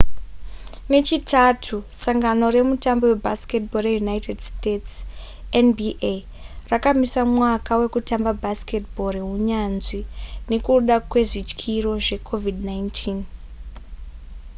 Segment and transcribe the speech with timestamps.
[0.91, 4.93] nechitatu sangano remutambo webasketball reunited states
[5.67, 6.13] nba
[6.71, 10.01] rakamisa mwaka wekutamba basketball rehunyanzvi
[10.51, 12.85] nekuda kwezvityiro zvecovid-19